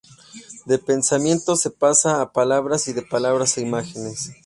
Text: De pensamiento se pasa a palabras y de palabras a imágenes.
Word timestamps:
De 0.65 0.79
pensamiento 0.79 1.55
se 1.55 1.69
pasa 1.69 2.21
a 2.21 2.33
palabras 2.33 2.87
y 2.87 2.93
de 2.93 3.03
palabras 3.03 3.57
a 3.57 3.61
imágenes. 3.61 4.31